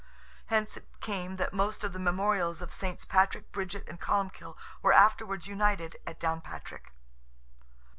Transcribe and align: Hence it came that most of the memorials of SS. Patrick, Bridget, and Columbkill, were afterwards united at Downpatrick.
Hence 0.47 0.77
it 0.77 0.99
came 0.99 1.35
that 1.35 1.53
most 1.53 1.83
of 1.83 1.93
the 1.93 1.99
memorials 1.99 2.59
of 2.59 2.69
SS. 2.71 3.05
Patrick, 3.05 3.51
Bridget, 3.51 3.87
and 3.87 4.01
Columbkill, 4.01 4.57
were 4.81 4.93
afterwards 4.93 5.45
united 5.45 5.97
at 6.07 6.19
Downpatrick. 6.19 6.89